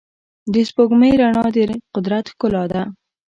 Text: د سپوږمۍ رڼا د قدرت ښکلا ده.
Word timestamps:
د 0.53 0.55
سپوږمۍ 0.69 1.13
رڼا 1.21 1.45
د 1.55 1.57
قدرت 1.95 2.25
ښکلا 2.33 2.63
ده. 2.71 2.81